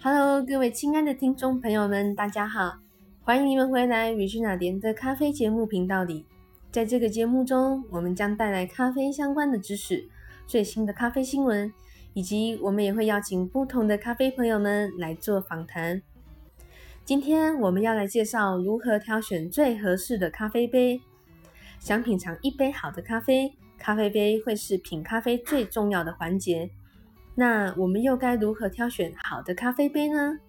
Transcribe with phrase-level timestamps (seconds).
[0.00, 2.78] Hello，各位亲爱的听众朋友们，大家好，
[3.20, 6.24] 欢迎你们回来 Regina 莲的咖啡节目频道里。
[6.70, 10.08] 在这个节目中，我们将带来咖啡相关的知识、
[10.46, 11.72] 最新的咖啡新闻，
[12.14, 16.00] 以及我们也会邀请不同的咖啡朋友们来做访谈。
[17.04, 21.00] 今天我们要来介绍如何挑选最合适的咖啡杯。
[21.80, 26.70] 想品尝一杯好的咖啡，咖啡杯会是品咖啡最重要的环节。
[27.38, 30.40] 那我们又该如何挑选好的咖啡杯呢？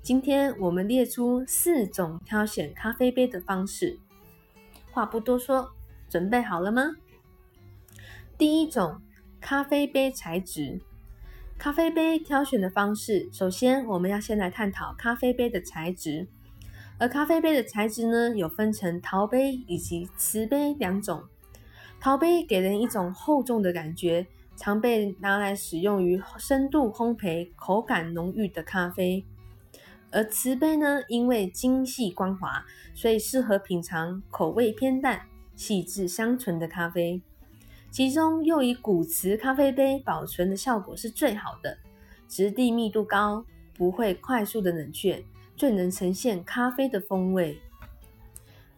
[0.00, 3.98] 今天我们列出四种挑选咖啡杯的方式。
[4.92, 5.72] 话不多说，
[6.08, 6.92] 准备好了吗？
[8.38, 9.02] 第一种，
[9.40, 10.80] 咖啡杯材质。
[11.58, 16.28] 咖啡杯挑选的方式，首先我们要先来探讨咖啡杯的材质。
[17.00, 21.24] 而咖啡杯的材质呢，有分成陶杯以及瓷杯两种。
[21.98, 24.28] 陶杯给人一种厚重的感觉。
[24.58, 29.24] 常被拿来使用于深度烘焙、口感浓郁的咖啡，
[30.10, 35.22] 而瓷杯呢，因为精细光滑，所以适合品尝口味偏淡、
[35.54, 37.22] 细致香醇的咖啡。
[37.92, 41.78] 其中又以古瓷咖啡杯保存的效果是最好的，
[42.26, 45.24] 质地密度高，不会快速的冷却，
[45.56, 47.60] 最能呈现咖啡的风味。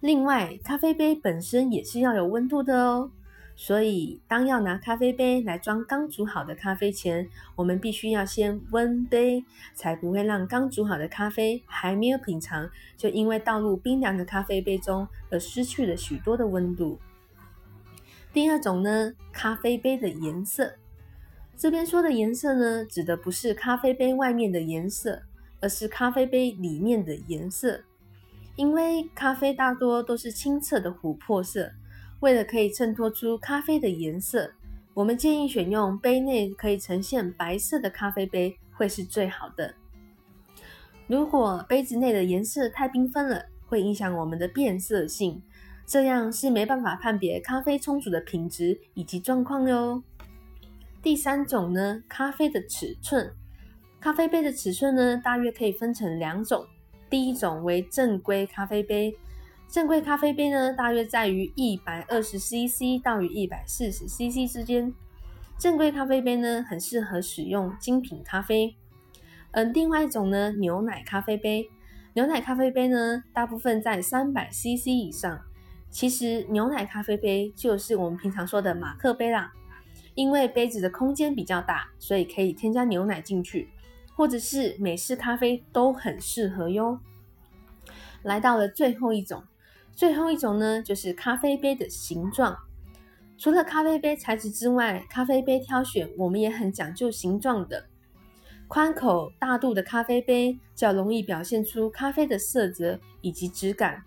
[0.00, 3.10] 另外，咖啡杯本身也是要有温度的哦。
[3.62, 9.44] 所以，当要拿咖啡杯来装刚煮好的咖啡前，我们必须要先温杯，
[9.74, 16.98] 才不会让刚煮好的咖啡还没有品尝，就因为倒入冰凉的咖啡杯中而失去了许多的温度。
[18.32, 20.76] 第二种呢，咖啡杯的颜色，
[21.54, 25.20] 这边说的颜色呢，指的不是咖啡杯外面的颜色，
[25.60, 27.82] 而是咖啡杯里面的颜色，
[28.56, 31.72] 因为咖啡大多都是清澈的琥珀色。
[32.20, 34.52] 为了可以衬托出咖啡的颜色，
[34.92, 39.74] 我们建议选用杯内可以呈现白色的咖啡杯会是最好的。
[41.06, 45.42] 如果杯子内的颜色太缤纷了，会影响我们的变色性，
[45.86, 50.02] 这样是没办法判别咖啡冲煮的品质以及状况哟。
[51.02, 53.32] 第三种呢，咖啡的尺寸，
[53.98, 56.66] 咖啡杯的尺寸呢，大约可以分成两种，
[57.08, 59.16] 第一种为正规咖啡杯。
[59.70, 64.92] 正规咖啡杯呢，大约在于一百二十 CC 到于一百四十 CC 之间。
[65.56, 68.74] 正规咖啡杯呢，很适合使用精品咖啡。
[69.52, 71.70] 嗯，另外一种呢，牛奶咖啡杯。
[72.14, 75.40] 牛奶咖啡杯呢，大部分在三百 CC 以上。
[75.88, 79.52] 其实牛奶咖啡杯就是我们平常说的马克杯啦，
[80.16, 83.68] 因为杯子的空间比较大，所以可以添加牛奶进去，
[84.16, 86.98] 或者是美式咖啡都很适合哟。
[88.24, 89.44] 来到了最后一种。
[89.92, 92.56] 最后一种呢，就是咖啡杯的形状。
[93.36, 97.86] 除了咖啡杯材质之外，咖啡杯挑选我们也很讲究形状的。
[98.68, 104.04] 宽口大度的咖啡杯较容易表现出咖啡的色泽以及质感，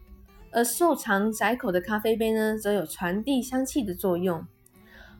[0.51, 4.45] 而瘦长窄口的咖啡杯呢，则有传递香气的作用。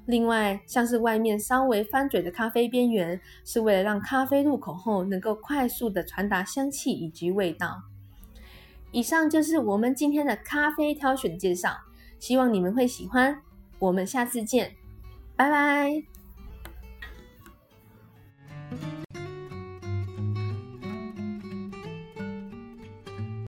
[0.06, 7.82] 另外，像是外面稍微翻嘴的咖啡边缘，是为了让咖啡入口后能够快速的传达香气以及味道。
[8.94, 11.76] 以上就是我们今天的咖啡挑选介绍，
[12.20, 13.42] 希望你们会喜欢。
[13.80, 14.76] 我们下次见，
[15.36, 16.13] 拜拜。